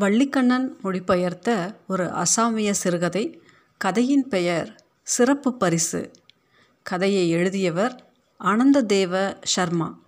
வள்ளிக்கண்ணன் 0.00 0.68
மொழிபெயர்த்த 0.84 1.74
ஒரு 1.88 2.04
அசாமிய 2.04 2.70
சிறுகதை. 2.70 3.42
கதையின் 3.76 4.28
பெயர் 4.28 4.84
சிறப்பு 5.02 5.56
பரிசு. 5.56 6.10
கதையை 6.82 7.28
எழுதியவர் 7.28 8.12
ஆனந்ததேவ 8.40 9.36
சர்மா. 9.42 9.98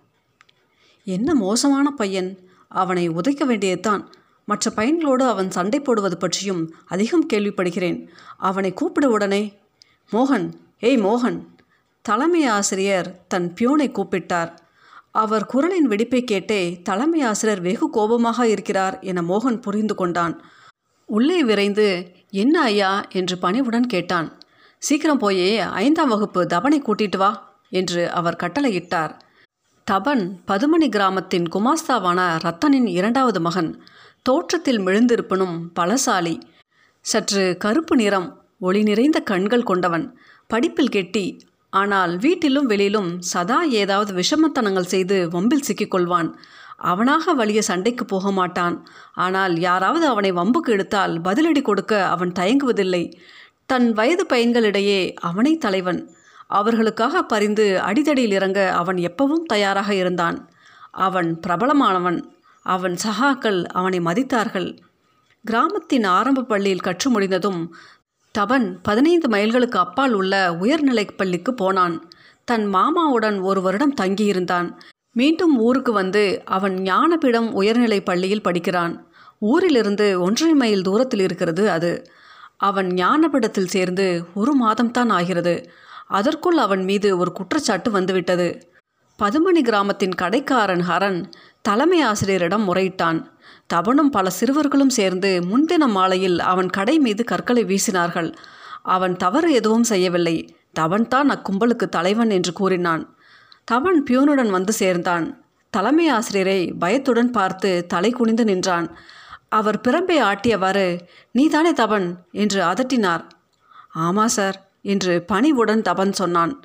என்ன 1.03 1.35
மோசமான 1.35 1.91
பையன். 1.91 2.49
அவனை 2.67 3.09
உதைக்க 3.09 3.43
வேண்டியதுதான். 3.43 4.09
மற்ற 4.45 4.71
பையன்களோடு 4.71 5.27
அவன் 5.27 5.51
சண்டை 5.51 5.79
போடுவது 5.79 6.17
பற்றியும் 6.17 6.75
அதிகம் 6.85 7.27
கேள்விப்படுகிறேன். 7.33 8.07
அவனை 8.37 8.73
கூப்பிட 8.73 9.09
உடனே 9.09 9.57
மோகன் 10.11 10.53
ஏய் 10.79 10.97
மோகன். 10.97 11.45
தலைமை 12.01 12.45
ஆசிரியர் 12.45 13.25
தன் 13.27 13.53
பியூனை 13.53 13.91
கூப்பிட்டார். 13.91 14.57
அவர் 15.17 15.45
குரலின் 15.45 15.87
வெடிப்பை 15.87 16.21
கேட்டே 16.23 16.61
தலைமை 16.81 17.21
ஆசிரியர் 17.21 17.61
வெகு 17.61 17.89
கோபமாக 17.89 18.47
இருக்கிறார் 18.47 18.95
என 19.01 19.21
மோகன் 19.21 19.61
புரிந்து 19.61 19.95
கொண்டான். 19.95 20.35
உள்ளே 21.09 21.39
விரைந்து 21.43 21.87
என்ன 22.33 22.55
ஐயா 22.61 22.91
என்று 23.11 23.35
பணிவுடன் 23.37 23.87
கேட்டான். 23.87 24.27
சீக்கிரம் 24.81 25.17
போயே 25.17 25.49
ஐந்தாம் 25.59 26.09
வகுப்பு 26.09 26.41
தபனை 26.53 26.79
கூட்டிட்டு 26.81 27.17
வா 27.17 27.31
என்று 27.69 28.01
அவர் 28.11 28.41
கட்டளையிட்டார். 28.43 29.13
தபன் 29.87 30.23
பதுமணி 30.47 30.87
கிராமத்தின் 30.89 31.47
குமாஸ்தாவான 31.47 32.19
ரத்தனின் 32.45 32.87
இரண்டாவது 32.89 33.39
மகன் 33.41 33.71
தோற்றத்தில் 34.21 34.81
மெழுந்திருப்பனும் 34.81 35.57
பலசாலி 35.79 36.35
சற்று 37.05 37.43
கருப்பு 37.59 37.95
நிறம் 37.95 38.27
ஒளி 38.59 38.81
நிறைந்த 38.83 39.17
கண்கள் 39.21 39.63
கொண்டவன் 39.63 40.05
படிப்பில் 40.47 40.89
கெட்டி 40.89 41.25
ஆனால் 41.73 42.17
வீட்டிலும் 42.17 42.65
வெளியிலும் 42.65 43.09
சதா 43.19 43.61
ஏதாவது 43.63 44.11
விஷமத்தனங்கள் 44.13 44.91
செய்து 44.93 45.29
வம்பில் 45.31 45.65
சிக்கிக்கொள்வான். 45.67 46.29
அவனாக 46.77 47.33
வலிய 47.33 47.61
சண்டைக்கு 47.61 48.05
போக 48.05 48.31
மாட்டான் 48.31 48.75
ஆனால் 49.13 49.59
யாராவது 49.59 50.07
அவனை 50.07 50.31
வம்புக்கு 50.31 50.65
எடுத்தால் 50.65 51.21
பதிலடி 51.21 51.61
கொடுக்க 51.61 51.93
அவன் 52.07 52.31
தயங்குவதில்லை. 52.31 53.03
தன் 53.65 53.93
வயது 53.93 54.25
பையன்களிடையே 54.29 55.13
அவனை 55.21 55.57
தலைவன். 55.57 56.01
அவர்களுக்காக 56.47 57.21
பரிந்து 57.23 57.81
அடிதடியில் 57.81 58.31
இறங்க 58.31 58.59
அவன் 58.71 58.95
எப்பவும் 58.95 59.43
தயாராக 59.43 59.95
இருந்தான். 59.95 60.37
அவன் 60.91 61.39
பிரபலமானவன். 61.47 62.19
அவன் 62.65 62.95
சகாக்கள் 63.05 63.59
அவனை 63.65 63.99
மதித்தார்கள். 63.99 64.69
கிராமத்தின் 65.45 66.03
ஆரம்ப 66.03 66.41
பள்ளியில் 66.41 66.79
கற்று 66.79 67.09
முடிந்ததும் 67.09 67.61
தபன் 68.37 68.77
பதினைந்து 68.83 69.27
மைல்களுக்கு 69.29 69.77
அப்பால் 69.77 70.13
உள்ள 70.13 70.55
உயர்நிலைப் 70.55 71.17
பள்ளிக்கு 71.17 71.53
போனான். 71.53 72.09
தன் 72.45 72.73
மாமாவுடன் 72.73 73.41
ஒரு 73.41 73.61
வருடம் 73.61 73.93
தங்கியிருந்தான். 74.01 74.73
மீண்டும் 75.11 75.59
ஊருக்கு 75.59 75.91
வந்து 75.91 76.41
அவன் 76.45 76.75
ஞானபீடம் 76.75 77.51
உயர்நிலைப் 77.51 78.05
பள்ளியில் 78.05 78.41
படிக்கிறான். 78.41 79.07
ஊரிலிருந்து 79.39 80.21
ஒன்றரை 80.21 80.53
மைல் 80.53 80.81
தூரத்தில் 80.81 81.19
இருக்கிறது 81.19 81.69
அது. 81.69 82.11
அவன் 82.57 82.87
ஞானபீடத்தில் 82.87 83.67
சேர்ந்து 83.67 84.25
ஒரு 84.33 84.53
மாதம்தான் 84.65 85.09
ஆகிறது. 85.09 85.71
அதற்குள் 86.07 86.57
அவன் 86.57 86.83
மீது 86.83 87.17
ஒரு 87.17 87.31
குற்றச்சாட்டு 87.31 87.91
வந்துவிட்டது. 87.91 88.71
பதுமணி 89.19 89.61
கிராமத்தின் 89.61 90.13
கடைக்காரன் 90.13 90.83
ஹரன் 90.89 91.25
தலைமை 91.61 92.01
ஆசிரியரிடம் 92.01 92.73
முறையிட்டான். 92.73 93.25
தபனும் 93.73 94.11
பல 94.11 94.29
சிறுவர்களும் 94.29 94.89
சேர்ந்து 94.89 95.41
முன்தின 95.41 95.87
மாலையில் 95.87 96.39
அவன் 96.39 96.69
கடை 96.69 96.99
மீது 96.99 97.23
கற்களை 97.23 97.65
வீசினார்கள். 97.65 98.35
அவன் 98.83 99.15
தவறு 99.15 99.53
எதுவும் 99.53 99.83
செய்யவில்லை. 99.83 100.57
தவன்தான் 100.73 101.29
அக்கும்பலுக்கு 101.29 101.89
தலைவன் 101.89 102.29
என்று 102.29 102.53
கூறினான். 102.53 103.15
தவன் 103.63 104.03
பியூனுடன் 104.09 104.49
வந்து 104.49 104.73
சேர்ந்தான். 104.73 105.43
தலைமை 105.69 106.09
ஆசிரியரை 106.09 106.73
பயத்துடன் 106.79 107.31
பார்த்து 107.31 107.85
தலை 107.87 108.11
குனிந்து 108.11 108.43
நின்றான். 108.43 108.97
அவர் 109.49 109.81
பிறம்பை 109.81 110.21
ஆட்டியவாறு 110.21 110.99
நீதானே 111.31 111.73
தபன் 111.73 112.15
என்று 112.31 112.63
அதட்டினார். 112.63 113.23
ஆமா 113.95 114.25
சார் 114.25 114.69
என்று 114.81 115.21
பணிவுடன் 115.21 115.81
தபன் 115.81 116.11
சொன்னான். 116.11 116.61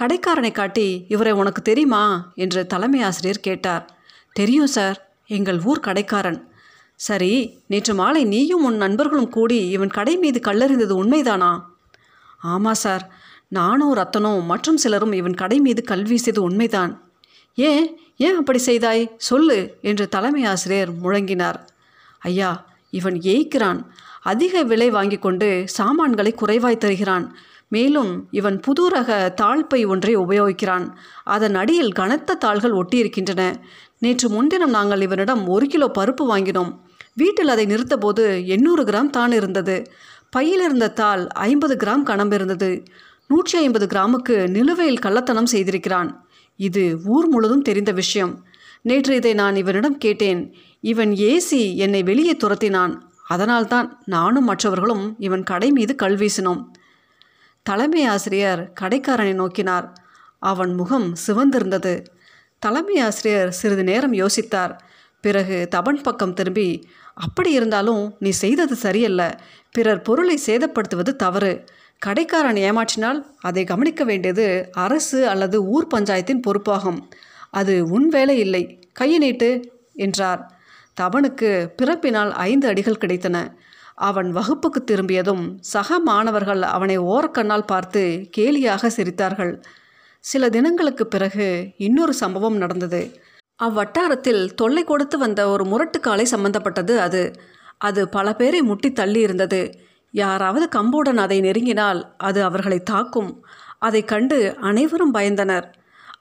கடைக்காரனை 0.00 0.52
காட்டி 0.52 1.04
இவரை 1.08 1.32
உனக்கு 1.32 1.62
தெரியுமா? 1.62 2.32
என்று 2.34 2.66
தலைமை 2.66 3.02
ஆசிரியர் 3.02 3.40
கேட்டார். 3.40 3.98
தெரியும் 4.32 4.66
சார். 4.66 5.11
எங்கள் 5.26 5.60
ஊர் 5.60 5.80
கடைக்காரன். 5.80 6.50
சரி 6.96 7.58
நேற்று 7.66 7.94
மாலை 7.94 8.24
நீயும் 8.24 8.64
உன் 8.64 8.76
நண்பர்களும் 8.76 9.28
கூடி 9.28 9.68
இவன் 9.68 9.88
கடை 9.88 10.16
மீது 10.16 10.40
கல்லறிந்தது 10.44 11.04
உண்மைதானா? 11.04 11.60
ஆமாம் 12.38 12.74
சார் 12.74 13.10
நானும் 13.48 13.96
ரத்தனும் 13.96 14.44
மற்றும் 14.44 14.76
சிலரும் 14.76 15.12
இவன் 15.12 15.34
கடை 15.34 15.60
மீது 15.60 15.82
கல் 15.82 16.02
வீசியது 16.02 16.42
உண்மைதான். 16.42 17.10
ஏன் 17.54 18.00
ஏன் 18.16 18.36
அப்படி 18.36 18.58
செய்தாய்? 18.58 19.14
சொல்லு 19.16 19.78
என்று 19.82 20.08
தலைமை 20.08 20.44
ஆசிரியர் 20.44 20.92
முழங்கினார். 21.02 21.66
ஐயா 22.18 22.66
இவன் 22.90 23.14
ஏய்க்கிறான். 23.14 23.84
அதிக 24.22 24.62
விலை 24.62 24.90
வாங்கி 24.90 25.16
கொண்டு 25.16 25.64
சாமான்களை 25.66 26.34
குறைவாய் 26.34 26.78
தருகிறான். 26.78 27.36
மேலும் 27.68 28.28
இவன் 28.30 28.60
புது 28.60 28.88
ரக 28.88 29.28
தாழ்ப்பை 29.28 29.84
ஒன்றை 29.84 30.16
உபயோகிக்கிறான். 30.16 30.92
அதன் 31.24 31.54
அடியில் 31.54 31.92
கனத்த 31.92 32.34
தாள்கள் 32.34 32.72
ஒட்டியிருக்கின்றன. 32.72 33.54
நேற்று 34.02 34.28
முன்தினம் 34.28 34.70
நாங்கள் 34.70 35.00
இவனிடம் 35.00 35.46
ஒரு 35.46 35.66
கிலோ 35.66 35.90
பருப்பு 35.98 36.22
வாங்கினோம். 36.22 36.70
வீட்டில் 37.14 37.48
அதை 37.48 37.66
நிறுத்தபோது 37.66 38.46
எண்ணூறு 38.46 38.82
கிராம் 38.84 39.10
தான் 39.10 39.32
இருந்தது. 39.32 39.76
பையில் 40.30 40.64
இருந்த 40.64 40.88
தாள் 40.90 41.26
ஐம்பது 41.26 41.76
கிராம் 41.84 42.02
கணம் 42.02 42.30
இருந்தது. 42.30 42.82
நூற்றி 43.28 43.58
ஐம்பது 43.58 43.86
கிராமுக்கு 43.86 44.48
நிலுவையில் 44.48 44.98
கள்ளத்தனம் 44.98 45.50
செய்திருக்கிறான். 45.52 46.10
இது 46.56 47.00
ஊர் 47.04 47.28
முழுதும் 47.28 47.62
தெரிந்த 47.62 47.92
விஷயம். 47.92 48.44
நேற்று 48.82 49.14
இதை 49.14 49.34
நான் 49.34 49.56
இவனிடம் 49.56 49.98
கேட்டேன். 49.98 50.54
இவன் 50.80 51.10
ஏசி 51.10 51.74
என்னை 51.74 52.02
வெளியே 52.02 52.36
துரத்தினான். 52.36 52.94
அதனால்தான் 53.28 53.88
நானும் 54.04 54.44
மற்றவர்களும் 54.44 55.16
இவன் 55.18 55.42
கடை 55.42 55.70
மீது 55.70 55.94
கல் 55.94 56.16
வீசினோம். 56.16 56.62
தலைமை 57.62 58.04
ஆசிரியர் 58.04 58.72
கடைக்காரனை 58.80 59.34
நோக்கினார். 59.34 59.86
அவன் 60.38 60.74
முகம் 60.74 61.14
சிவந்திருந்தது. 61.26 61.94
தலைமை 62.64 62.96
ஆசிரியர் 62.98 63.50
சிறிது 63.50 63.84
நேரம் 63.84 64.12
யோசித்தார். 64.12 64.74
பிறகு 65.24 65.68
தபன் 65.74 66.02
பக்கம் 66.02 66.34
திரும்பி 66.34 66.68
அப்படி 67.14 67.50
இருந்தாலும் 67.50 68.02
நீ 68.18 68.30
செய்தது 68.42 68.74
சரியல்ல. 68.74 69.22
பிறர் 69.70 70.02
பொருளை 70.02 70.36
சேதப்படுத்துவது 70.46 71.12
தவறு. 71.16 71.52
கடைக்காரன் 71.98 72.60
ஏமாற்றினால் 72.68 73.20
அதை 73.40 73.64
கவனிக்க 73.64 74.04
வேண்டியது 74.04 74.46
அரசு 74.86 75.28
அல்லது 75.28 75.56
ஊர் 75.64 75.86
பஞ்சாயத்தின் 75.94 76.44
பொறுப்பாகும். 76.46 77.00
அது 77.50 77.74
உன் 77.96 78.08
வேலை 78.08 78.38
இல்லை. 78.38 78.62
கையை 78.92 79.18
நீட்டு 79.18 79.50
என்றார். 79.94 80.42
தவனுக்கு 81.00 81.50
பிறப்பினால் 81.76 82.32
ஐந்து 82.48 82.68
அடிகள் 82.68 83.02
கிடைத்தன. 83.02 83.36
அவன் 83.94 84.30
வகுப்புக்கு 84.30 84.80
திரும்பியதும் 84.84 85.44
சக 85.74 85.98
மாணவர்கள் 85.98 86.62
அவனை 86.76 86.98
ஓரக்கண்ணால் 87.12 87.70
பார்த்து 87.72 88.02
கேலியாக 88.36 88.90
சிரித்தார்கள். 88.96 89.54
சில 90.24 90.48
தினங்களுக்கு 90.48 91.06
பிறகு 91.06 91.46
இன்னொரு 91.76 92.12
சம்பவம் 92.12 92.56
நடந்தது. 92.56 93.00
அவ்வட்டாரத்தில் 93.62 94.54
தொல்லை 94.54 94.84
கொடுத்து 94.84 95.18
வந்த 95.18 95.48
ஒரு 95.48 95.64
முரட்டுக்காலை 95.64 96.22
சம்பந்தப்பட்டது 96.22 97.00
அது. 97.00 97.22
அது 97.78 98.08
பல 98.08 98.34
பேரை 98.34 98.62
முட்டி 98.62 98.92
தள்ளி 98.92 99.20
இருந்தது 99.20 99.60
யாராவது 100.14 100.68
கம்புடன் 100.76 101.16
அதை 101.16 101.40
நெருங்கினால் 101.40 102.00
அது 102.16 102.42
அவர்களை 102.42 102.78
தாக்கும். 102.82 103.44
அதை 103.78 104.04
கண்டு 104.04 104.56
அனைவரும் 104.60 105.14
பயந்தனர். 105.14 105.66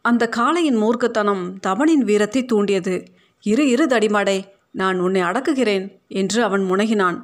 அந்த 0.01 0.29
காளையின் 0.37 0.79
மூர்க்கத்தனம் 0.79 1.43
தவனின் 1.59 2.03
வீரத்தை 2.03 2.45
தூண்டியது. 2.45 2.95
இரு 3.43 3.69
இரு 3.69 3.85
தடிமாடை 3.85 4.37
நான் 4.71 4.99
உன்னை 4.99 5.21
அடக்குகிறேன் 5.21 5.85
என்று 6.07 6.43
அவன் 6.43 6.61
முனகினான். 6.61 7.17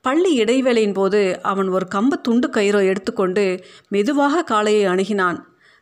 பள்ளி 0.00 0.32
இடைவேளையின் 0.32 0.92
போது 0.92 1.20
அவன் 1.42 1.68
ஒரு 1.68 1.86
கம்பு 1.94 2.16
துண்டு 2.22 2.48
கயிறோ 2.48 2.80
எடுத்துக்கொண்டு 2.86 3.64
மெதுவாக 3.88 4.44
காளையை 4.50 4.84
அணுகினான். 4.88 5.38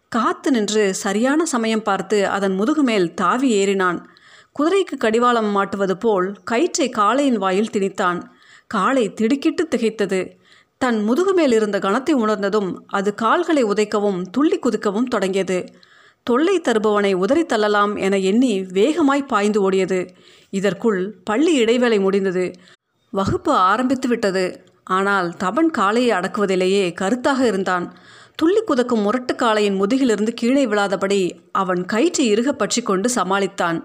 காத்து 0.09 0.51
நின்று 0.51 0.95
சரியான 0.95 1.45
சமயம் 1.45 1.83
பார்த்து 1.83 2.29
அதன் 2.29 2.55
முதுகு 2.55 2.83
மேல் 2.83 3.15
தாவி 3.15 3.49
ஏறினான். 3.53 3.99
குதிரைக்கு 4.59 4.97
கடிவாளம் 4.97 5.51
மாட்டுவது 5.51 5.97
போல் 5.97 6.37
கயிற்றை 6.45 6.91
காளையின் 6.97 7.39
வாயில் 7.39 7.73
திணித்தான். 7.73 8.21
காளை 8.67 9.13
திடுக்கிட்டு 9.13 9.69
திகைத்தது. 9.71 10.21
தன் 10.79 11.03
முதுகு 11.03 11.33
மேல் 11.33 11.53
இருந்த 11.53 11.79
கணத்தை 11.79 12.13
உணர்ந்ததும் 12.13 12.71
அது 12.87 13.15
கால்களை 13.15 13.65
உதைக்கவும் 13.65 14.23
துள்ளி 14.31 14.59
குதிக்கவும் 14.59 15.05
தொடங்கியது. 15.05 15.59
தொல்லை 16.23 16.61
தருபவனை 16.61 17.13
உதறி 17.15 17.45
தள்ளலாம் 17.45 17.97
என 17.97 18.17
எண்ணி 18.19 18.63
வேகமாய் 18.63 19.27
பாய்ந்து 19.27 19.71
ஓடியது. 19.71 20.09
இதற்குள் 20.51 21.01
பள்ளி 21.25 21.55
இடைவேளை 21.55 21.99
முடிந்தது. 21.99 22.53
வகுப்பு 23.11 23.53
ஆரம்பித்து 23.53 24.09
விட்டது 24.09 24.45
ஆனால் 24.85 25.29
தபன் 25.45 25.71
காளையை 25.79 26.11
அடக்குவதிலேயே 26.19 26.85
கருத்தாக 27.01 27.41
இருந்தான். 27.47 27.87
துள்ளி 28.37 28.63
குதக்கும் 28.63 29.01
முரட்டு 29.01 29.35
காளையின் 29.35 29.77
முதுகிலிருந்து 29.77 30.31
கீழே 30.35 30.67
விழாதபடி 30.67 31.41
அவன் 31.53 31.85
கயிற்றை 31.85 32.27
இறுக 32.27 32.53
பற்றி 32.53 32.83
கொண்டு 32.83 33.09
சமாளித்தான். 33.15 33.85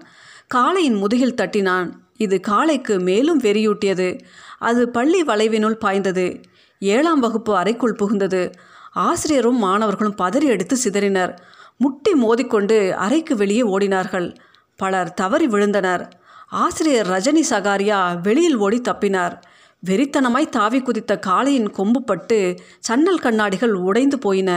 காளையின் 0.54 0.96
முதுகில் 0.96 1.34
தட்டினான். 1.34 1.90
இது 2.16 2.40
காளைக்கு 2.40 2.98
மேலும் 2.98 3.40
வெறியூட்டியது. 3.40 4.20
அது 4.58 4.88
பள்ளி 4.88 5.24
வளைவினுள் 5.24 5.78
பாய்ந்தது. 5.84 6.40
ஏழாம் 6.78 7.20
வகுப்பு 7.20 7.56
அறைக்குள் 7.56 7.96
புகுந்தது. 7.98 8.52
ஆசிரியரும் 8.92 9.58
மாணவர்களும் 9.58 10.18
பதறி 10.18 10.44
எடுத்து 10.44 10.76
சிதறினர். 10.84 11.36
முட்டி 11.78 12.12
மோதிக்கொண்டு 12.12 12.90
அறைக்கு 12.90 13.36
வெளியே 13.36 13.62
ஓடினார்கள். 13.62 14.36
பலர் 14.76 15.14
தவறி 15.14 15.46
விழுந்தனர். 15.46 16.10
ஆசிரியர் 16.48 17.08
ரஜினி 17.08 17.42
சகாரியா 17.50 18.20
வெளியில் 18.20 18.56
ஓடி 18.56 18.80
தப்பினார். 18.80 19.40
வெறித்தனமாய் 19.86 20.48
தாவி 20.48 20.80
குதித்த 20.80 21.18
காளையின் 21.26 21.70
கொம்பு 21.70 22.02
பட்டு 22.02 22.56
சன்னல் 22.88 23.20
கண்ணாடிகள் 23.20 23.72
உடைந்து 23.72 24.18
போயின. 24.18 24.50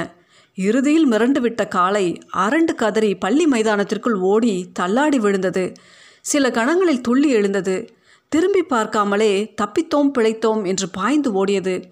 இறுதியில் 0.56 1.08
மிரண்டுவிட்ட 1.12 1.68
காளை 1.68 2.22
அரண்டு 2.38 2.74
கதறி 2.76 3.16
பள்ளி 3.16 3.46
மைதானத்திற்குள் 3.46 4.18
ஓடி 4.20 4.72
தள்ளாடி 4.74 5.20
விழுந்தது. 5.20 5.74
சில 6.22 6.52
கணங்களில் 6.52 7.02
துள்ளி 7.02 7.30
எழுந்தது. 7.30 7.94
திரும்பி 8.30 8.64
பார்க்காமலே 8.70 9.54
தப்பித்தோம் 9.62 10.12
பிழைத்தோம் 10.18 10.68
என்று 10.68 10.90
பாய்ந்து 10.90 11.46
ஓடியது. 11.46 11.84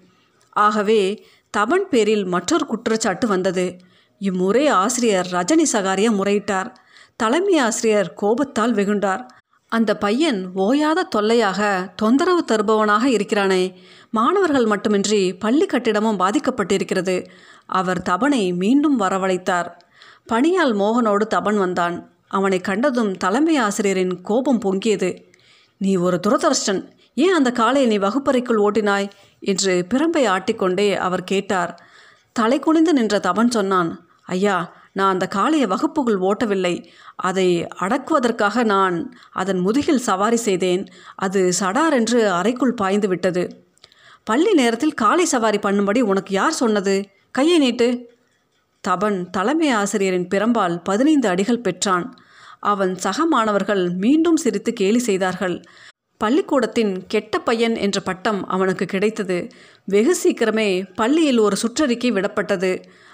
ஆகவே 0.50 1.26
தபன் 1.58 1.90
பேரில் 1.90 2.26
மற்றொரு 2.26 2.66
குற்றச்சாட்டு 2.66 3.28
வந்தது. 3.28 3.78
இம்முறை 4.20 4.68
ஆசிரியர் 4.68 5.28
ரஜினி 5.32 5.66
சகாரியா 5.72 6.12
முறையிட்டார். 6.20 6.70
தலைமை 7.16 7.58
ஆசிரியர் 7.58 8.14
கோபத்தால் 8.14 8.74
வெகுண்டார். 8.74 9.26
அந்த 9.74 9.98
பையன் 9.98 10.50
ஓயாத 10.56 11.08
தொல்லையாக 11.10 11.94
தொந்தரவு 11.96 12.46
தருபவனாக 12.52 13.04
இருக்கிறானே. 13.04 13.64
மாணவர்கள் 14.10 14.66
மட்டுமின்றி 14.66 15.36
பள்ளி 15.36 15.66
கட்டிடமும் 15.66 16.20
பாதிக்கப்பட்டிருக்கிறது. 16.20 17.16
அவர் 17.66 18.02
தபனை 18.02 18.56
மீண்டும் 18.56 19.00
வரவழைத்தார். 19.00 19.70
பணியால் 20.34 20.74
மோகனோடு 20.76 21.26
தபன் 21.36 21.58
வந்தான். 21.58 22.12
அவனை 22.28 22.60
கண்டதும் 22.60 23.18
தலைமை 23.18 23.58
ஆசிரியரின் 23.58 24.22
கோபம் 24.22 24.62
பொங்கியது. 24.62 25.24
நீ 25.78 25.96
ஒரு 25.96 26.20
துரதர்ஷ்டன். 26.28 26.90
ஏன் 27.16 27.34
அந்த 27.34 27.52
காலை 27.52 27.86
நீ 27.86 27.98
வகுப்பறைக்குள் 27.98 28.58
ஓட்டினாய்? 28.58 29.10
என்று 29.40 29.86
பிரம்பை 29.94 30.28
ஆட்டிக்கொண்டே 30.28 30.96
அவர் 30.96 31.24
கேட்டார். 31.24 31.84
தலை 32.32 32.60
குனிந்து 32.60 32.94
நின்ற 32.94 33.20
தபன் 33.20 33.50
சொன்னான் 33.50 34.08
ஐயா 34.26 34.83
நான் 34.94 35.14
அந்த 35.14 35.28
காளையை 35.36 35.68
வகுப்புக்குள் 35.68 36.20
ஓட்டவில்லை. 36.20 36.76
அதை 37.16 37.48
அடக்குவதற்காக 37.80 38.64
நான் 38.64 38.98
அதன் 39.32 39.60
முதுகில் 39.60 40.06
சவாரி 40.10 40.36
செய்தேன். 40.36 40.84
அது 41.16 41.54
சடார் 41.60 41.92
என்று 41.92 42.32
அறைக்குள் 42.32 42.74
பாய்ந்து 42.74 43.08
விட்டது. 43.08 43.44
பள்ளி 44.24 44.54
நேரத்தில் 44.54 44.94
காளை 44.94 45.26
சவாரி 45.26 45.58
பண்ணும்படி 45.58 46.02
உனக்கு 46.02 46.34
யார் 46.34 46.52
சொன்னது? 46.52 46.96
கையை 47.32 47.58
நீட்டு. 47.58 47.88
தபன் 48.88 49.30
தலைமை 49.30 49.70
ஆசிரியரின் 49.70 50.28
பிறம்பால் 50.28 50.76
பதினைந்து 50.84 51.28
அடிகள் 51.28 51.60
பெற்றான். 51.60 52.06
அவன் 52.60 52.98
சக 52.98 53.26
மாணவர்கள் 53.26 53.90
மீண்டும் 53.90 54.38
சிரித்து 54.38 54.74
கேலி 54.74 55.00
செய்தார்கள். 55.00 55.62
பள்ளிக்கூடத்தின் 56.18 57.06
கெட்ட 57.08 57.40
பையன் 57.40 57.76
என்ற 57.76 58.00
பட்டம் 58.00 58.48
அவனுக்கு 58.48 58.86
கிடைத்தது. 58.86 59.48
வெகு 59.86 60.14
சீக்கிரமே 60.24 60.68
பள்ளியில் 60.96 61.38
ஒரு 61.38 61.56
சுற்றறிக்கை 61.62 62.12
விடப்பட்டது. 62.12 62.72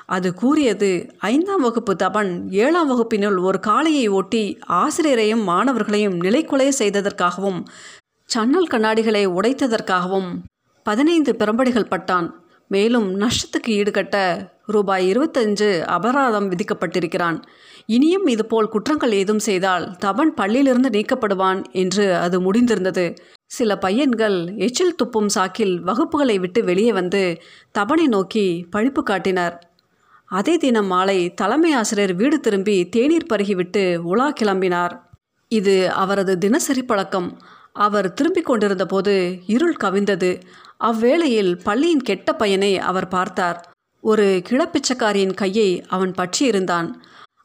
அது 0.10 0.34
கூறியது 0.34 0.90
ஐந்தாம் 1.18 1.62
வகுப்பு 1.62 1.94
தபன் 2.04 2.32
ஏழாம் 2.50 2.90
வகுப்பினுள் 2.92 3.38
ஒரு 3.42 3.60
காளையை 3.68 4.10
ஓட்டி 4.10 4.58
ஆசிரியரையும் 4.68 5.44
மாணவர்களையும் 5.44 6.18
நிலைக்குலைய 6.22 6.72
செய்ததற்காகவும் 6.80 7.60
சன்னல் 8.30 8.72
கண்ணாடிகளை 8.72 9.24
உடைத்ததற்காகவும் 9.38 10.30
பதினைந்து 10.84 11.36
பிரம்படிகள் 11.40 11.92
பட்டான். 11.94 12.28
மேலும் 12.68 13.08
நஷ்டத்துக்கு 13.20 13.68
ஈடுகட்ட 13.68 14.16
ரூபாய் 14.66 15.06
இருபத்தஞ்சு 15.12 15.70
அபராதம் 15.86 16.50
விதிக்கப்பட்டிருக்கிறான். 16.52 17.38
இனியும் 17.86 18.28
இதுபோல் 18.28 18.70
குற்றங்கள் 18.70 19.12
ஏதும் 19.12 19.40
செய்தால் 19.40 19.86
தபன் 20.06 20.34
பள்ளியிலிருந்து 20.38 20.90
நீக்கப்படுவான் 20.98 21.62
என்று 21.72 22.16
அது 22.16 22.40
முடிந்திருந்தது. 22.42 23.06
சில 23.46 23.78
பையன்கள் 23.78 24.38
எச்சில் 24.58 24.98
துப்பும் 25.04 25.32
சாக்கில் 25.36 25.76
வகுப்புகளை 25.84 26.40
விட்டு 26.40 26.64
வெளியே 26.64 26.92
வந்து 26.92 27.24
தபனை 27.72 28.06
நோக்கி 28.08 28.46
பழிப்பு 28.76 29.04
காட்டினர். 29.04 29.56
அதே 30.30 30.58
தினம் 30.58 30.86
மாலை 30.86 31.34
தலைமை 31.34 31.74
ஆசிரியர் 31.74 32.16
வீடு 32.16 32.40
திரும்பி 32.40 32.90
தேநீர் 32.90 33.26
பருகிவிட்டு 33.34 33.96
உலா 33.96 34.34
கிளம்பினார். 34.40 35.00
இது 35.48 35.92
அவரது 35.92 36.38
தினசரி 36.38 36.84
பழக்கம். 36.84 37.40
அவர் 37.74 38.14
திரும்பிக் 38.14 38.46
கொண்டிருந்த 38.46 38.86
போது 38.86 39.40
இருள் 39.48 39.76
கவிந்தது. 39.84 40.42
அவ்வேளையில் 40.84 41.60
பள்ளியின் 41.64 42.02
கெட்ட 42.02 42.34
பையனை 42.34 42.78
அவர் 42.80 43.08
பார்த்தார். 43.08 43.60
ஒரு 44.02 44.42
கிளப்பிச்சைக்காரியின் 44.50 45.34
கையை 45.34 45.86
அவன் 45.88 46.12
பற்றியிருந்தான். 46.12 46.90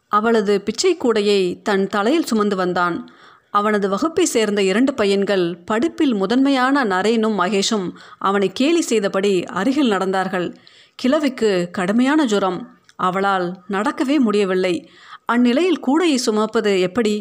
அவளது 0.08 0.60
பிச்சை 0.60 0.96
கூடையை 0.96 1.62
தன் 1.62 1.86
தலையில் 1.86 2.24
சுமந்து 2.24 2.56
வந்தான். 2.56 3.10
அவனது 3.58 3.88
வகுப்பை 3.88 4.24
சேர்ந்த 4.24 4.60
இரண்டு 4.62 4.92
பையன்கள் 4.94 5.44
படிப்பில் 5.64 6.14
முதன்மையான 6.14 6.84
நரேனும் 6.84 7.36
மகேஷும் 7.40 7.86
அவனை 8.18 8.48
கேலி 8.52 8.80
செய்தபடி 8.80 9.32
அருகில் 9.58 9.90
நடந்தார்கள். 9.90 10.46
கிழவிக்கு 10.94 11.50
கடுமையான 11.72 12.24
ஜுரம். 12.24 12.58
அவளால் 12.96 13.46
நடக்கவே 13.70 14.16
முடியவில்லை. 14.18 14.74
அந்நிலையில் 15.32 15.82
கூடையை 15.86 16.18
சுமப்பது 16.26 16.80
எப்படி? 16.80 17.14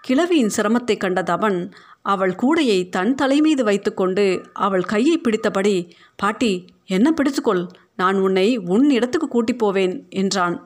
கிழவியின் 0.00 0.52
சிரமத்தை 0.56 0.96
கண்ட 0.96 1.22
தவன் 1.22 1.58
அவள் 2.02 2.34
கூடையை 2.42 2.78
தன் 2.88 3.14
தலைமீது 3.14 3.64
வைத்துக்கொண்டு 3.64 4.24
அவள் 4.52 4.84
கையை 4.84 5.20
பிடித்தபடி 5.20 5.76
பாட்டி 6.16 6.52
என்ன 6.86 7.14
பிடித்துக்கொள். 7.16 7.64
நான் 7.96 8.18
உன்னை 8.18 8.46
உன் 8.56 8.86
இடத்துக்கு 8.90 9.28
கூட்டிப் 9.28 9.58
போவேன் 9.58 9.94
என்றான். 10.10 10.56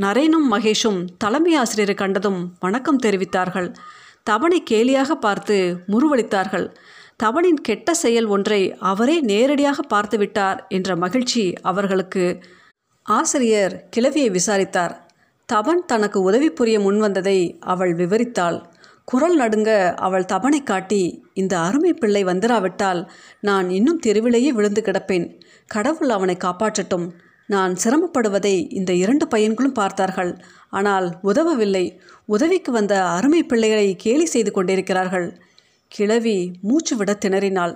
நரேனும் 0.00 0.46
மகேஷும் 0.50 1.00
தலைமை 1.18 1.54
ஆசிரியரை 1.54 1.94
கண்டதும் 1.94 2.40
வணக்கம் 2.60 3.02
தெரிவித்தார்கள். 3.06 3.70
தவணை 4.28 4.58
கேலியாக 4.70 5.10
பார்த்து 5.24 5.56
முருவளித்தார்கள் 5.92 6.66
தவனின் 7.16 7.60
கெட்ட 7.60 7.94
செயல் 7.94 8.28
ஒன்றை 8.34 8.60
அவரே 8.90 9.16
நேரடியாக 9.20 9.78
பார்த்துவிட்டார் 9.92 10.58
என்ற 10.68 10.96
மகிழ்ச்சி 10.96 11.44
அவர்களுக்கு. 11.62 12.24
ஆசிரியர் 13.06 13.74
கிழவியை 13.96 14.30
விசாரித்தார். 14.30 14.94
தவன் 15.48 15.80
தனக்கு 15.86 16.18
உதவி 16.20 16.48
புரிய 16.50 16.78
முன்வந்ததை 16.78 17.38
அவள் 17.72 17.92
விவரித்தாள். 17.94 18.58
குரல் 19.04 19.36
நடுங்க 19.36 19.70
அவள் 20.06 20.28
தபனை 20.32 20.60
காட்டி 20.62 21.02
இந்த 21.34 21.54
அருமை 21.58 21.92
பிள்ளை 21.94 22.22
வந்துராவிட்டால் 22.24 23.00
நான் 23.40 23.68
இன்னும் 23.70 24.02
தெருவிலேயே 24.06 24.50
விழுந்து 24.58 24.82
கிடப்பேன். 24.86 25.26
கடவுள் 25.66 26.10
அவனை 26.16 26.36
காப்பாற்றட்டும். 26.44 27.06
நான் 27.48 27.74
சிரமப்படுவதை 27.82 28.54
இந்த 28.72 28.92
இரண்டு 28.92 29.26
பையன்களும் 29.26 29.76
பார்த்தார்கள். 29.80 30.32
ஆனால் 30.70 31.06
உதவவில்லை. 31.22 31.84
உதவிக்கு 32.26 32.70
வந்த 32.72 32.94
அருமை 33.06 33.42
பிள்ளைகளை 33.42 33.88
கேலி 33.96 34.26
செய்து 34.26 34.50
கொண்டிருக்கிறார்கள். 34.52 35.28
கிழவி 35.92 36.38
மூச்சு 36.62 36.94
விட 36.96 37.10
திணறினாள். 37.24 37.74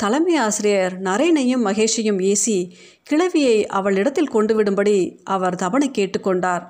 தலைமை 0.00 0.34
ஆசிரியர் 0.36 0.94
நரேனையும் 1.02 1.64
மகேஷையும் 1.66 2.20
ஏசி 2.30 2.56
கிழவியை 3.10 3.56
அவளிடத்தில் 3.78 4.34
கொண்டு 4.36 4.52
விடும்படி 4.58 4.96
அவர் 5.24 5.56
தவணை 5.56 5.88
கேட்டுக்கொண்டார். 5.90 6.64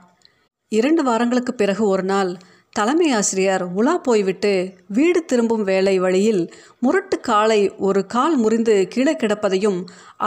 இரண்டு 0.73 1.03
வாரங்களுக்கு 1.03 1.53
பிறகு 1.55 1.83
ஒரு 1.87 2.05
நாள் 2.05 2.31
தலைமை 2.77 3.09
ஆசிரியர் 3.13 3.63
உலா 3.79 3.93
போய்விட்டு 3.99 4.51
வீடு 4.87 5.21
திரும்பும் 5.25 5.63
வேலை 5.63 5.99
வழியில் 5.99 6.41
முரட்டு 6.79 7.17
காலை 7.21 7.59
ஒரு 7.79 8.01
கால் 8.07 8.37
முறிந்து 8.37 8.75
கீழே 8.89 9.15
கிடப்பதையும் 9.17 9.79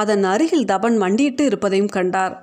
அதன் 0.02 0.24
அருகில் 0.24 0.64
தபன் 0.66 0.98
மண்டியிட்டு 0.98 1.44
இருப்பதையும் 1.46 1.88
கண்டார். 1.88 2.36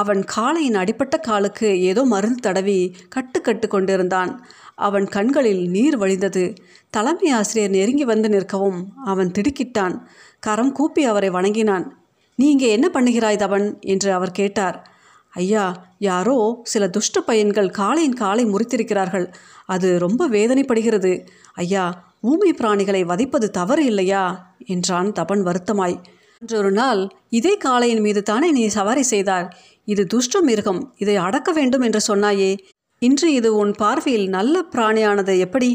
அவன் 0.00 0.20
காளையின் 0.34 0.74
அடிப்பட்ட 0.74 1.16
காலுக்கு 1.18 1.68
ஏதோ 1.80 2.02
மருந்து 2.04 2.40
தடவி 2.40 2.78
கட்டு 3.08 3.40
கட்டு 3.40 3.68
கொண்டிருந்தான். 3.68 4.32
அவன் 4.74 5.06
கண்களில் 5.06 5.62
நீர் 5.70 5.96
வழிந்தது. 5.98 6.44
தலைமை 6.90 7.30
ஆசிரியர் 7.30 7.70
நெருங்கி 7.70 8.04
வந்து 8.04 8.28
நிற்கவும் 8.28 8.80
அவன் 9.04 9.32
திடுக்கிட்டான். 9.38 9.96
கரம் 10.40 10.72
கூப்பி 10.72 11.04
அவரை 11.04 11.30
வணங்கினான். 11.30 11.86
நீ 12.38 12.46
இங்கே 12.50 12.70
என்ன 12.70 12.88
பண்ணுகிறாய் 12.92 13.42
தவன் 13.44 13.66
என்று 13.80 14.12
அவர் 14.12 14.30
கேட்டார். 14.30 14.78
ஐயா 15.36 15.64
யாரோ 15.98 16.36
சில 16.62 16.84
துஷ்ட 16.88 17.20
பையன்கள் 17.20 17.70
காளையின் 17.70 18.20
காலை 18.22 18.44
முறித்திருக்கிறார்கள். 18.44 19.26
அது 19.66 19.88
ரொம்ப 19.98 20.28
வேதனைப்படுகிறது. 20.28 21.12
ஐயா 21.54 21.84
ஊமை 22.20 22.50
பிராணிகளை 22.52 23.02
வதைப்பது 23.04 23.48
தவறு 23.48 23.84
இல்லையா? 23.84 24.22
என்றான் 24.66 25.10
தபன் 25.12 25.42
வருத்தமாய். 25.48 25.96
அன்றொரு 26.42 26.70
நாள் 26.72 27.02
இதே 27.28 27.52
காளையின் 27.64 28.00
மீது 28.00 28.22
தானே 28.22 28.48
நீ 28.50 28.64
சவாரி 28.66 29.02
செய்தார் 29.02 29.46
இது 29.84 30.02
துஷ்ட 30.06 30.40
மிருகம் 30.40 30.80
இதை 30.98 31.16
அடக்க 31.16 31.52
வேண்டும் 31.52 31.80
என்று 31.80 32.00
சொன்னாயே. 32.08 32.50
இன்று 33.02 33.28
இது 33.32 33.48
உன் 33.56 33.72
பார்வையில் 33.72 34.28
நல்ல 34.28 34.64
பிராணியானது 34.72 35.34
எப்படி? 35.38 35.70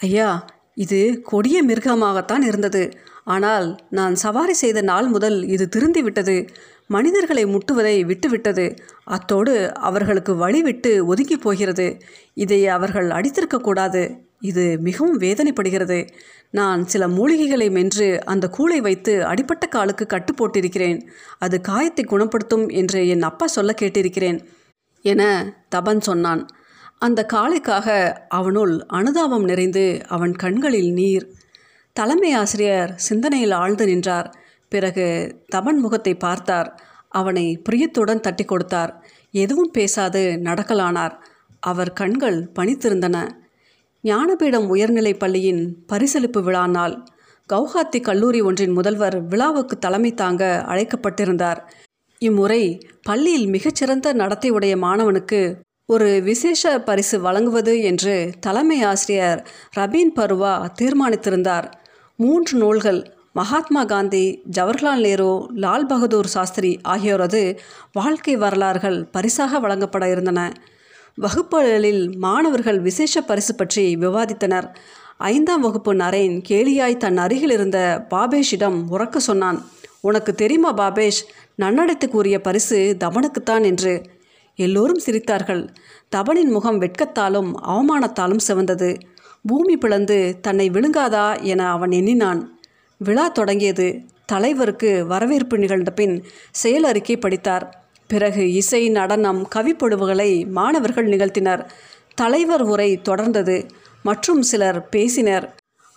ஐயா 0.00 0.28
இது 0.74 1.00
கொடிய 1.22 1.56
மிருகமாகத்தான் 1.64 2.44
இருந்தது. 2.44 2.82
ஆனால் 3.26 3.66
நான் 3.90 4.14
சவாரி 4.14 4.52
செய்த 4.52 4.82
நாள் 4.82 5.08
முதல் 5.08 5.38
இது 5.44 5.64
திருந்திவிட்டது. 5.76 6.48
மனிதர்களை 6.86 7.44
முட்டுவதை 7.44 7.96
விட்டுவிட்டது. 8.04 8.76
அத்தோடு 9.04 9.72
அவர்களுக்கு 9.74 10.32
வழிவிட்டு 10.34 11.04
ஒதுங்கி 11.04 11.36
போகிறது. 11.36 11.86
இதை 12.34 12.60
அவர்கள் 12.66 13.08
அடித்திருக்கக்கூடாது 13.08 14.02
இது 14.40 14.78
மிகவும் 14.78 15.20
வேதனைப்படுகிறது. 15.20 15.98
நான் 16.50 16.86
சில 16.86 17.08
மூலிகைகளை 17.08 17.70
மென்று 17.70 18.08
அந்த 18.24 18.50
கூளை 18.58 18.78
வைத்து 18.78 19.24
அடிப்பட்ட 19.24 19.66
காலுக்கு 19.66 20.06
கட்டு 20.06 20.32
போட்டிருக்கிறேன். 20.34 20.98
அது 21.38 21.60
காயத்தை 21.60 22.04
குணப்படுத்தும் 22.04 22.66
என்று 22.68 23.08
என் 23.08 23.22
அப்பா 23.22 23.46
சொல்ல 23.46 23.74
கேட்டிருக்கிறேன் 23.80 24.40
என 25.04 25.22
தபன் 25.74 26.00
சொன்னான். 26.00 26.42
அந்த 26.98 27.26
காளைக்காக 27.32 27.88
அவனுள் 28.28 28.74
அனுதாபம் 28.86 29.44
நிறைந்து 29.44 29.84
அவன் 30.08 30.34
கண்களில் 30.34 30.92
நீர் 30.92 31.24
தலைமை 31.92 32.32
ஆசிரியர் 32.32 32.92
சிந்தனையில் 32.96 33.50
ஆழ்ந்து 33.50 33.86
நின்றார். 33.86 34.36
பிறகு 34.68 35.36
தபன் 35.54 35.78
முகத்தை 35.78 36.14
பார்த்தார். 36.14 36.82
அவனை 37.08 37.62
பிரியத்துடன் 37.70 38.20
தட்டி 38.20 38.44
கொடுத்தார். 38.44 39.04
எதுவும் 39.30 39.70
பேசாது 39.70 40.40
நடக்கலானார். 40.42 41.14
அவர் 41.60 41.92
கண்கள் 41.92 42.50
பணித்திருந்தன. 42.58 43.28
ஞானபீடம் 44.04 44.68
உயர்நிலைப் 44.68 45.18
பள்ளியின் 45.18 45.84
பரிசளிப்பு 45.92 46.42
விழா 46.42 46.66
நாள். 46.66 47.04
கவுஹாத்தி 47.52 48.00
கல்லூரி 48.00 48.40
ஒன்றின் 48.40 48.70
முதல்வர் 48.70 49.26
விழாவுக்கு 49.26 49.78
தலைமை 49.78 50.14
தாங்க 50.14 50.64
அழைக்கப்பட்டிருந்தார். 50.68 51.60
இம்முறை 52.18 52.78
பள்ளியில் 53.02 53.46
மிகச்சிறந்த 53.46 54.14
நடத்தையுடைய 54.14 54.76
மாணவனுக்கு 54.76 55.60
ஒரு 55.86 56.20
விசேஷ 56.22 56.78
பரிசு 56.78 57.20
வழங்குவது 57.20 57.80
என்று 57.80 58.32
தலைமை 58.40 58.82
ஆசிரியர் 58.82 59.48
ரபீன் 59.76 60.12
பருவா 60.16 60.68
தீர்மானித்திருந்தார். 60.82 61.70
மூன்று 62.18 62.58
நூல்கள் 62.58 62.98
மகாத்மா 63.32 63.84
காந்தி 63.84 64.42
ஜவஹர்லால் 64.56 65.00
நேரு 65.00 65.28
லால் 65.54 65.86
பகதூர் 65.86 66.26
சாஸ்திரி 66.26 66.80
ஆகியோரது 66.88 67.40
வாழ்க்கை 67.92 68.36
வரலாறுகள் 68.36 68.98
பரிசாக 69.04 69.60
வழங்கப்பட 69.60 70.10
இருந்தன. 70.10 70.40
வகுப்புகளில் 71.14 72.02
மாணவர்கள் 72.18 72.80
விசேஷ 72.80 73.20
பரிசு 73.20 73.54
பற்றி 73.54 73.96
விவாதித்தனர். 73.96 74.68
ஐந்தாம் 75.16 75.60
வகுப்பு 75.60 75.94
நரேன் 75.94 76.36
கேலியாய் 76.48 76.96
தன் 76.96 77.16
அருகில் 77.16 77.50
இருந்த 77.50 78.06
பாபேஷிடம் 78.10 78.78
உறக்க 78.90 79.16
சொன்னான் 79.16 79.60
உனக்கு 80.00 80.34
தெரியுமா 80.34 80.72
பாபேஷ் 80.74 81.22
நன்னடைத்து 81.62 82.08
கூறிய 82.08 82.40
பரிசு 82.40 82.96
தபனுக்குத்தான் 83.04 83.64
என்று. 83.64 83.94
எல்லோரும் 84.58 85.02
சிரித்தார்கள். 85.06 85.68
தபனின் 86.16 86.50
முகம் 86.50 86.80
வெட்கத்தாலும் 86.80 87.50
அவமானத்தாலும் 87.66 88.44
சிவந்தது. 88.48 88.90
பூமி 89.46 89.76
பிளந்து 89.76 90.38
தன்னை 90.40 90.70
விழுங்காதா 90.70 91.42
என 91.42 91.70
அவன் 91.70 91.90
எண்ணினான். 91.90 92.60
விழா 92.98 93.28
தொடங்கியது 93.28 94.00
தலைவருக்கு 94.26 95.06
வரவேற்பு 95.06 95.58
நிகழ்ந்த 95.58 95.90
பின் 95.90 96.24
செயல் 96.50 96.82
அறிக்கை 96.82 97.16
படித்தார். 97.16 97.84
பிறகு 98.06 98.52
இசை 98.52 98.88
நடனம் 98.88 99.48
கவிப்பொழுவுகளை 99.54 100.48
மாணவர்கள் 100.48 101.08
நிகழ்த்தினர். 101.08 101.68
தலைவர் 102.14 102.62
உரை 102.62 103.00
தொடர்ந்தது. 103.08 103.68
மற்றும் 104.02 104.42
சிலர் 104.42 104.88
பேசினர். 104.88 105.54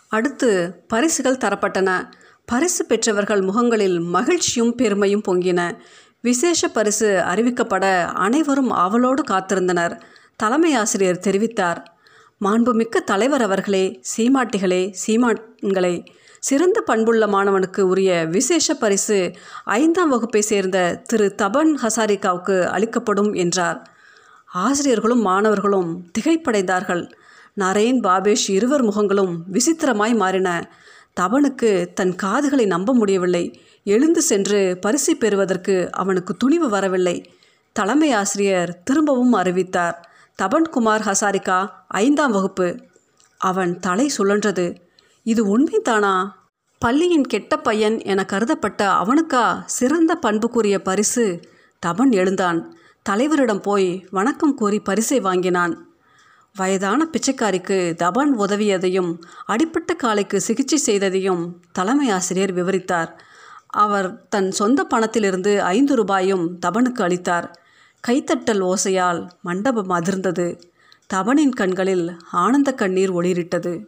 அடுத்து 0.07 0.83
பரிசுகள் 0.87 1.37
தரப்பட்டன. 1.37 2.03
பரிசு 2.45 2.85
பெற்றவர்கள் 2.85 3.41
முகங்களில் 3.41 3.99
மகிழ்ச்சியும் 3.99 4.75
பெருமையும் 4.75 5.23
பொங்கின. 5.27 5.77
விசேஷ 6.21 6.67
பரிசு 6.67 7.07
அறிவிக்கப்பட 7.17 8.05
அனைவரும் 8.05 8.71
அவளோடு 8.71 9.23
காத்திருந்தனர். 9.23 10.01
தலைமை 10.35 10.73
ஆசிரியர் 10.73 11.19
தெரிவித்தார். 11.23 11.83
மாண்புமிக்க 12.43 13.03
தலைவர் 13.05 13.41
அவர்களே 13.41 14.01
சீமாட்டிகளே 14.17 14.93
சீமான்களே. 15.07 16.05
சிறந்த 16.39 16.81
பண்புள்ள 16.81 17.27
மாணவனுக்கு 17.27 17.81
உரிய 17.81 18.25
விசேஷ 18.25 18.73
பரிசு 18.73 19.31
ஐந்தாம் 19.63 20.09
வகுப்பை 20.09 20.41
சேர்ந்த 20.41 21.01
திரு 21.03 21.35
தபன் 21.37 21.77
ஹசாரிகாவுக்கு 21.81 22.67
அளிக்கப்படும் 22.67 23.33
என்றார். 23.33 23.91
ஆசிரியர்களும் 24.45 25.21
மாணவர்களும் 25.21 26.11
திகைப்படைந்தார்கள். 26.19 27.11
நரேன் 27.57 27.99
பாபேஷ் 28.03 28.49
இருவர் 28.49 28.83
முகங்களும் 28.83 29.35
விசித்திரமாய் 29.51 30.15
மாறின. 30.15 30.73
தபனுக்கு 31.21 31.93
தன் 31.93 32.15
காதுகளை 32.15 32.65
நம்ப 32.65 32.93
முடியவில்லை. 32.93 33.61
எழுந்து 33.83 34.21
சென்று 34.21 34.77
பரிசை 34.81 35.15
பெறுவதற்கு 35.15 35.89
அவனுக்கு 35.91 36.33
துணிவு 36.33 36.69
வரவில்லை. 36.69 37.31
தலைமை 37.71 38.11
ஆசிரியர் 38.11 38.83
திரும்பவும் 38.83 39.33
அறிவித்தார். 39.33 40.09
தபன்குமார் 40.41 41.01
ஹசாரிகா 41.01 41.69
ஐந்தாம் 41.87 42.31
வகுப்பு. 42.31 42.85
அவன் 43.37 43.79
தலை 43.79 44.11
சுழன்றது. 44.17 44.75
இது 45.23 45.57
உண்மைதானா? 45.57 46.27
பள்ளியின் 46.79 47.23
கெட்ட 47.23 47.57
பையன் 47.57 48.03
என 48.03 48.25
கருதப்பட்ட 48.29 48.89
அவனுக்கா 48.91 49.61
சிறந்த 49.65 50.15
பண்புக்குரிய 50.15 50.81
பரிசு? 50.81 51.39
தபன் 51.85 52.11
எழுந்தான். 52.11 52.77
தலைவரிடம் 53.09 53.61
போய் 53.61 54.07
வணக்கம் 54.11 54.55
கூறி 54.55 54.79
பரிசை 54.79 55.19
வாங்கினான். 55.19 55.89
வயதான 56.55 57.07
பிச்சைக்காரிக்கு 57.11 57.95
தபன் 57.95 58.33
உதவியதையும் 58.37 59.17
அடிப்பட்ட 59.45 59.93
காலைக்கு 59.93 60.41
சிகிச்சை 60.41 60.79
செய்ததையும் 60.79 61.51
தலைமை 61.71 62.09
ஆசிரியர் 62.09 62.53
விவரித்தார். 62.53 63.19
அவர் 63.67 64.27
தன் 64.27 64.51
சொந்த 64.51 64.87
பணத்திலிருந்து 64.93 65.57
ஐந்து 65.57 65.95
ரூபாயும் 65.95 66.59
தபனுக்கு 66.65 67.01
அளித்தார். 67.03 67.59
கைத்தட்டல் 68.07 68.61
ஓசையால் 68.61 69.29
மண்டபம் 69.41 69.89
அதிர்ந்தது. 69.89 70.59
தபனின் 71.13 71.49
கண்களில் 71.49 72.17
ஆனந்த 72.31 72.73
கண்ணீர் 72.73 73.13
ஒளிரிட்டது. 73.13 73.85